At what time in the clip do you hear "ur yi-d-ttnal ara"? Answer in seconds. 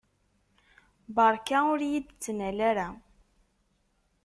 1.71-2.87